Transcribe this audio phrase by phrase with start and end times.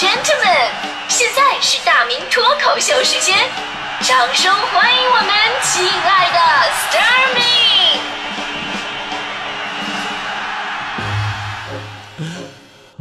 [0.00, 0.72] gentlemen，
[1.08, 3.36] 现在是大明脱口秀时间，
[4.00, 5.28] 掌声欢迎我们
[5.62, 6.38] 亲爱的
[6.70, 7.42] s t a r m y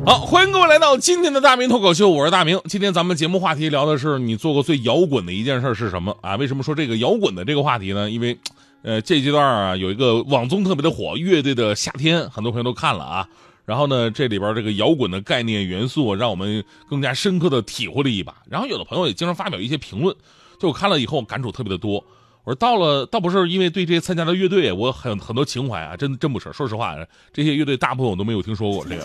[0.05, 2.59] 好，欢迎各位来到今天的大明脱口秀，我是大明。
[2.66, 6.36] 今天咱们节目话题聊的是你做过最摇滚的一件事是什么啊？
[6.36, 8.09] 为什么说这个摇滚的这个话题呢？
[8.09, 8.38] 因为，
[8.84, 13.25] 呃，这阶段啊有一个网综特别的火，《乐队的夏天》，很多朋友都看了啊。
[13.70, 18.33] 然后呢，这里边这个摇滚的概念元素，让我们更加深刻的体会了一把。
[18.50, 20.15] 然后有的朋友也经常发表一些评论，
[20.60, 22.04] 就我看了以后感触特别的多。
[22.46, 26.51] 我说到了，倒不是因为对这些参加的乐队我很很多情怀啊，真真不是。
[26.51, 26.96] 说实话，
[27.32, 29.04] 这些乐队大部分我都没有听说过这个，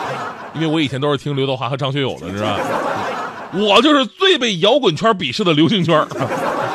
[0.56, 2.58] 因为我以前都是听刘德华和张学友的，是吧？
[3.52, 6.06] 我就是最被摇滚圈鄙视的流行圈。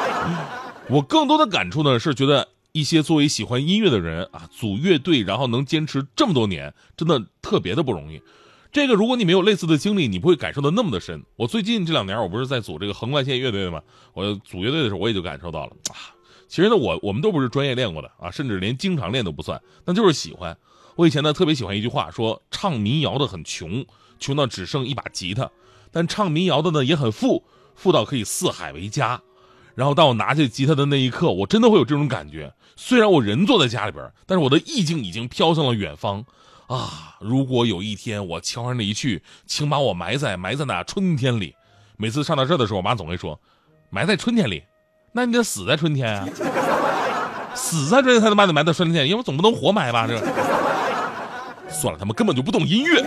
[0.87, 2.49] 我更多的感触呢是觉得。
[2.73, 8.19] 一些作为喜欢音乐的人啊，组乐队然后能坚持这么多年，真的特别的不容易。
[8.71, 11.23] 这个如果你没有类似的经历，你不会感受到那么的深。
[11.35, 13.79] 我最近这两年，我不是在组这个横贯线乐队吗？
[14.13, 16.17] 我组乐队的时候，我也就感受到了啊。
[16.47, 20.57] 其实呢，我我们都不是专业练过的啊，甚至连经常练都不算，那就是喜欢。
[20.95, 23.85] 我以前呢特别喜欢一句话，说唱民谣的很穷，
[24.19, 25.45] 穷到只剩一把吉他；
[25.91, 27.43] 但唱民谣的呢也很富，
[27.75, 29.21] 富到可以四海为家。
[29.75, 32.53] 然后当我拿起吉他的那一刻，我真的会有这种感觉。
[32.75, 36.23] 虽然我人坐在家里边，但是我的意境已经飘向了远方。
[36.67, 41.53] 啊，如果有一天我悄然离去，请把我埋在埋在那春天里。
[41.97, 43.39] 每次上到这的时候，我妈总会说
[43.91, 44.63] ：“埋在春天里，
[45.11, 46.27] 那你得死在春天啊！
[47.53, 50.07] 死在春天才能把你埋在春天，因为总不能活埋吧？
[50.07, 50.17] 这
[51.69, 53.05] 算了，他们根本就不懂音乐。”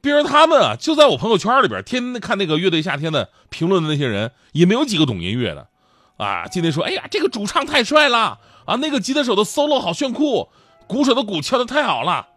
[0.00, 5.68] 别人他们啊，就在我朋友圈里边，天天看那个乐队夏天的评论的那些人，也没有几个懂音乐的，
[6.16, 10.48] 啊，今天说，哎呀，这个主唱太帅了啊，那个吉他手的 solo 好炫酷，
[10.86, 12.28] 鼓手的鼓敲的太好了，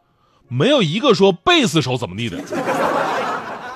[0.48, 2.38] 没有一个说贝斯手怎么地的，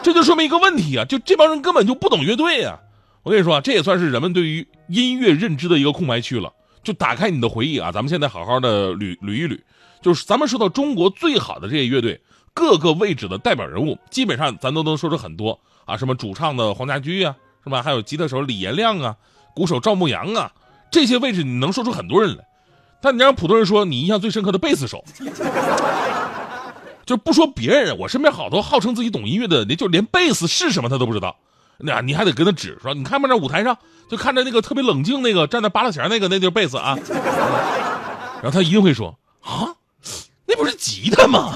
[0.04, 2.80] 这就说明一个问题啊，就这帮人根本就不懂乐队啊。
[3.24, 6.54] 我跟你说，这也算是人们对于音乐认知的一个空白区了。
[6.84, 9.60] 就打开你的回忆啊，咱们现在好好的捋捋一捋，
[10.02, 12.22] 就是咱们说到中国最好的这些乐队。
[12.58, 17.84] 各个位置的代表人物，基本上咱都能说出很多啊，什么主唱的黄家驹啊，是吧？
[17.84, 19.16] 还有吉他手李延亮啊，
[19.54, 20.52] 鼓手赵牧阳啊，
[20.90, 22.44] 这些位置你能说出很多人来。
[23.00, 25.06] 但你让普通人说你印象最深刻的贝斯手，
[27.06, 31.36] 就不说别人，我身边好多号称自己懂音乐的，连就连贝斯是什么他都不知道。
[31.78, 33.78] 那你还得跟他指说，你看不那舞台上，
[34.10, 36.98] 就看着那个特别冷静那个站在八拉弦那个，那就是贝斯啊。
[38.42, 39.70] 然后他一定会说啊，
[40.48, 41.56] 那不是吉他吗？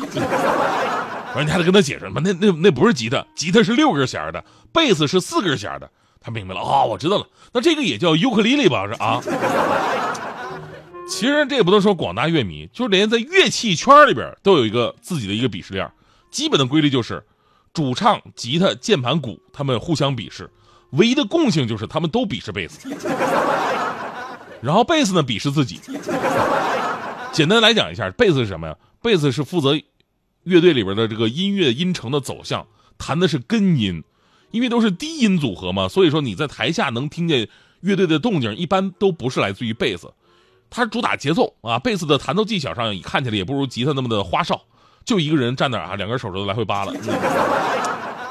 [1.36, 2.10] 完了，你还得跟他解释？
[2.14, 5.90] 那那那不是吉他，吉他是六根弦的，贝斯是四根弦的。
[6.24, 7.26] 他明白了哦，我知道了。
[7.52, 8.86] 那这个也叫尤克里里吧？
[8.86, 9.20] 是啊。
[11.10, 15.92] 其实这也不能说广大乐迷，就是连在乐器圈里边都有一个自己的一个鄙视链。
[16.30, 17.26] 基本的规律就是，
[17.74, 20.50] 主唱、吉他、键盘、鼓，他们互相鄙视，
[20.92, 22.88] 唯一的共性就是他们都鄙视贝斯。
[24.62, 25.82] 然后贝斯呢鄙视自己。
[27.34, 28.76] 简单来讲一下，贝斯是什么呀？
[29.02, 29.76] 贝斯是负责。
[30.44, 32.66] 乐队里边的这个音乐音程的走向，
[32.98, 34.04] 弹的是根音，
[34.52, 37.48] 因为都是低音组合嘛，所以说你在台下能听见
[37.82, 40.12] 乐队的动静，一般都不是来自于贝斯，
[40.70, 44.62] 它是主打节奏啊，贝斯的弹奏技巧上看起来也不如吉他那么的花哨，
[45.06, 46.94] 就一个人站那啊，两根手指头来回扒拉，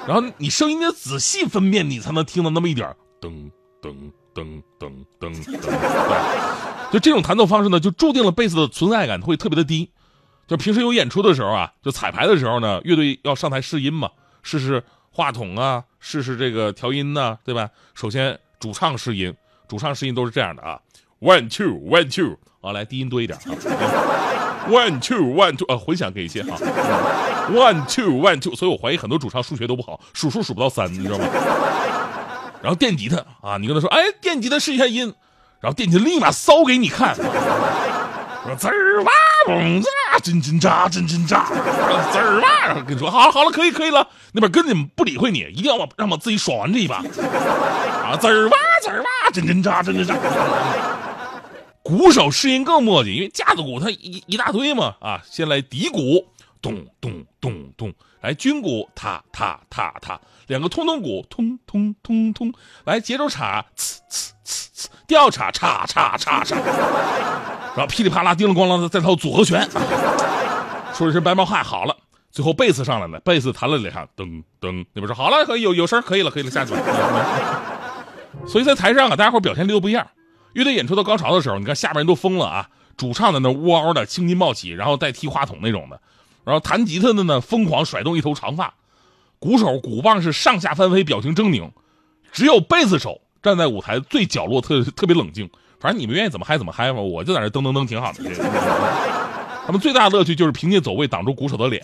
[0.06, 3.50] 然后你声音得仔细分辨，你才能听到那么一点噔
[3.80, 3.94] 噔
[4.34, 9.90] 噔噔噔噔，就这种弹奏方式呢，就注定了贝斯的存在感会特别的低。
[10.50, 14.10] 就平时有演出的时候啊，就彩排的时候呢，乐队要上台试音嘛，
[14.42, 17.70] 试试话筒啊，试试这个调音呐，对吧？
[17.94, 19.32] 首先主唱试音，
[19.68, 20.80] 主唱试音都是这样的啊
[21.20, 23.46] ，one two one two 啊，来低音多一点啊
[24.68, 26.58] ，one two one two 啊，混响给一些啊
[27.52, 31.26] ，one two one two，所以我怀疑很多主唱数学都不好，数数数不到三，你知道吗？
[32.60, 35.14] 然后电吉他啊，你跟他说，哎，电吉他试一下音，
[35.60, 39.12] 然后电吉他立马骚给你看，说滋儿哇。
[39.46, 41.46] 嘣子啊，真真扎，真真炸，
[42.12, 42.82] 滋儿嘛！
[42.86, 44.06] 跟你说，好了好了，可以可以了。
[44.32, 46.96] 那边根本不理会你，一定要我让我自己爽完这一把。
[46.96, 50.16] 啊，滋儿哇，滋儿哇，真真扎，真真扎。
[51.82, 54.94] 鼓手适应更墨迹，因为架子鼓它一一大堆嘛。
[55.00, 56.26] 啊，先来底鼓，
[56.62, 62.52] 咚咚咚咚，来军鼓，踏踏踏踏，两个通通鼓，通通通通，
[62.84, 66.56] 来节奏镲，呲呲呲呲，调镲，叉叉叉叉。
[67.76, 69.68] 然后噼里啪啦、叮铃咣啷的再套组合拳，
[70.92, 71.96] 说一声白毛汗好了。
[72.30, 76.80] 最后贝斯上来了，贝斯弹了两下，噔噔，那边说好了，可以有有声，可以了，可以了，下去了。
[78.46, 80.06] 所以在台上啊，大家伙表现力都不一样。
[80.52, 86.00] 乐队演出到高潮的时候，你看下边人都疯了啊，主唱在那呜嗷的青筋暴起，然后带踢话筒那种的，
[86.44, 88.74] 然后弹吉他的呢疯狂甩动一头长发，
[89.38, 91.70] 鼓手鼓棒是上下翻飞，表情狰狞，
[92.32, 95.48] 只有贝斯手站在舞台最角落，特特别冷静。
[95.78, 98.22] 反正你们愿意怎么嗨怎么嗨吧，我就在那噔噔噔，挺好的。
[99.64, 101.82] 他们最大的乐趣就是凭借走位挡住鼓手的脸。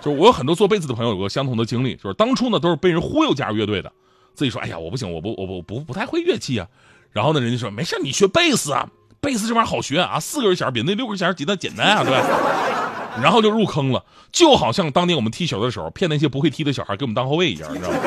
[0.00, 3.92] 就是我有很多做贝斯的朋友有个相同的经历，就是当初呢都是被人忽悠加入乐队的，
[4.34, 6.66] 自己说哎呀我不行，我不我不不不太会乐器啊。
[7.10, 8.88] 然后呢人家说没事，你学贝斯啊，
[9.22, 12.26] 贝斯这玩意儿好学啊，四根弦比那六根弦吉他简单啊，对吧？
[13.22, 17.98] 然后就入坑了，就好像当年我们踢球的时候骗那些不会踢的小孩给我们当后卫一样，你知道吗？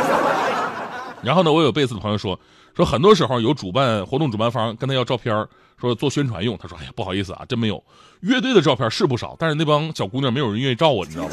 [1.24, 2.38] 然后呢，我有贝斯的朋友说，
[2.76, 5.34] 说很多时候有主办活动主办方跟他要照片，
[5.80, 6.58] 说做宣传用。
[6.58, 7.82] 他说，哎呀，不好意思啊，真没有。
[8.20, 11.32] 乐队的照片是不少，但是那帮小姑娘没有人愿意照我，你知道吗？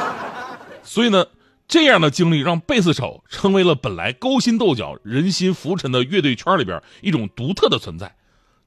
[0.82, 1.26] 所以呢，
[1.68, 8.14] 这样的经历让贝斯手成为了本来勾心斗角、人心浮沉的乐队圈里边一种独特的存在。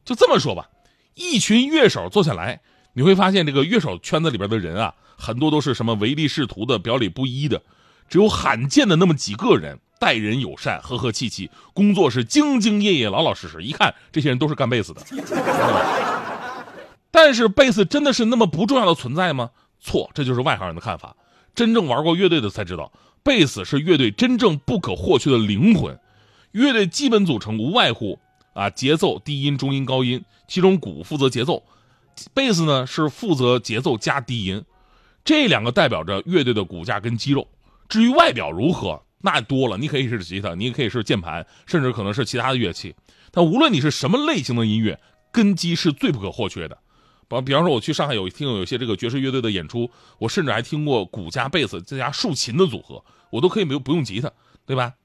[0.07, 0.69] 就这么说吧，
[1.15, 2.62] 一群乐手坐下来。
[2.94, 7.62] 你会发现，这个乐手圈子里边的人啊，很多都是什么唯利是图的、表里不一的，
[8.07, 13.62] 只有罕见的那么几个人，待人友善、和和气气，工作是兢兢业业、老老实实。
[13.62, 15.01] 一看，这些人都是干贝斯的。
[17.12, 19.50] 但是，贝斯真的是那么不重要的存在吗？
[19.81, 21.18] 错，这就是外行人的看法。
[21.53, 22.94] 真正玩过乐队的才知道，
[23.24, 26.00] 贝斯是乐队真正不可或缺的灵魂。
[26.53, 28.18] 乐队基本组成无外乎
[28.57, 31.62] 啊，节奏、低音、中音、高音，其中鼓负责节奏。
[32.33, 34.65] 贝斯呢是负责节奏加低音，
[35.24, 37.48] 这两个代表着乐队的骨架跟肌肉。
[37.88, 42.95] 至于外表如何，那多了，你可以是吉他，你也可以是键盘，甚至可能是其他的乐器。
[43.30, 45.00] 但无论你是什么类型的音乐，
[45.31, 46.75] 根基是最不可或缺的。
[47.27, 54.31] 比比方说，我去上海有听有些这个爵士乐队的演出，我甚至还听过鼓加贝斯再加竖琴的组合，我都可以没有不用吉他，
[54.65, 54.95] 对吧？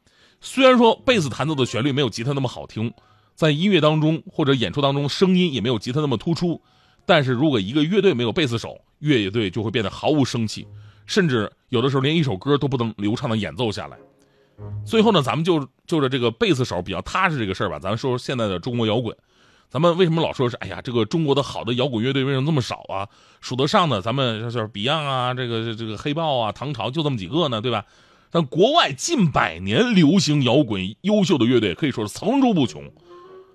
[0.40, 2.90] 虽然说贝斯弹奏的旋律没有吉他那么好听，
[3.34, 6.60] 在音乐当中或者演出当中声音也没有吉他那么突出。
[7.04, 10.66] 但是如果一个乐队没有贝斯手，乐队就会变得毫无生气，
[11.04, 13.98] 甚至有的时候连一首歌都不能流畅的演奏下来。
[14.86, 19.16] 最后呢，咱们就就着这个贝斯手比较踏实这个事儿吧，咱们说说现在的中国摇滚。
[19.68, 23.08] 咱们为什么老说是哎呀，这个中国的好的摇滚乐队为什么这么少啊？
[23.40, 27.84] 数得上的，咱们就是 Beyond 啊，这个这个黑豹啊，唐朝就这么几个呢，对吧？
[28.30, 32.84] 但国外近百年流行摇滚优秀的乐队可以说是层出不穷。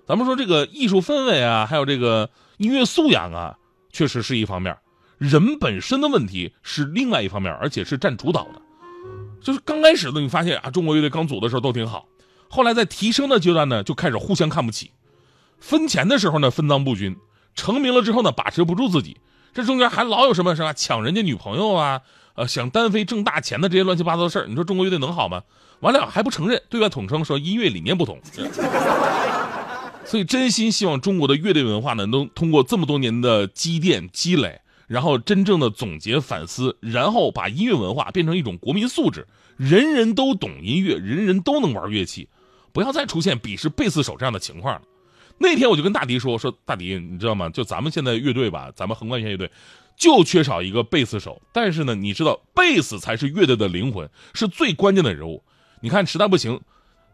[0.08, 2.28] 咱们说这个艺术氛围啊，还有这个。
[2.58, 3.56] 音乐素养啊，
[3.92, 4.76] 确实是一方面，
[5.16, 8.60] 人本身的问题是另外一方面，而且是占主导的。
[9.40, 12.08] 就是刚开始呢，你发现啊，中国乐队刚组的时候都挺好，
[12.48, 14.90] 后来在提升的阶段呢，就开始互相看不起，
[15.60, 17.16] 分钱的时候呢分赃不均，
[17.54, 19.18] 成名了之后呢把持不住自己，
[19.54, 22.00] 这中间还老有什么什么抢人家女朋友啊，
[22.34, 25.44] 呃想单飞挣大钱的这些乱七八糟的事儿，你说中国乐队能好吗？
[25.78, 28.20] 完了还不承认，对外统称说音乐理念不同。
[30.08, 39.26] 所以，真心希望中国的乐队文化呢，能通过这么多年的积淀积累，然后真正的总结反思，然后把音乐文化变成一种国民素质，
[39.58, 42.26] 人人都懂音乐，人人都能玩乐器，
[42.72, 44.82] 不要再出现鄙视贝斯手这样的情况了。
[45.36, 47.50] 那天我就跟大迪说：“说大迪，你知道吗？
[47.50, 49.50] 就咱们现在乐队吧，咱们横贯线乐队，
[49.94, 51.40] 就缺少一个贝斯手。
[51.52, 55.42] 但是呢，你知道，贝斯才是乐队的灵魂，是最关键的人物。
[55.82, 56.58] 你看，实在不行。”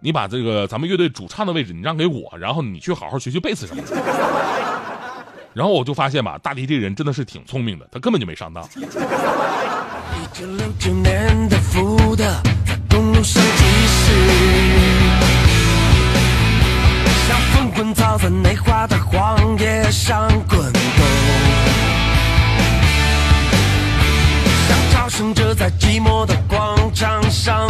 [0.05, 3.97] 你把这个咱们乐队主唱的位置你让给我，然后你去好好学学贝斯什么的。
[5.55, 8.63] 然后我就发现吧，大迪这人真的是挺聪明的，他根本就没上当。
[8.75, 8.81] 一
[10.39, 12.23] 九六九年的福特
[12.67, 14.13] 在公路上疾驶，
[17.27, 20.81] 像风滚草在内化的荒野上滚动，
[24.69, 27.67] 像朝圣者在寂寞的广场上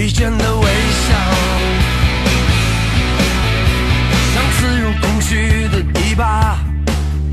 [0.00, 1.14] 疲倦的微笑，
[4.32, 6.56] 像刺入空虚的一把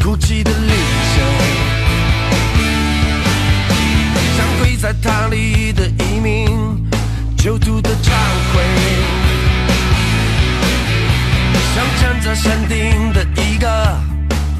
[0.03, 0.74] 孤寂的利
[1.15, 1.25] 剑，
[4.36, 6.86] 像跪在塔里的一名
[7.38, 8.12] 囚徒的忏
[8.51, 8.62] 悔，
[11.74, 13.97] 像站在山顶的一个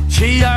[0.08, 0.57] 乞儿。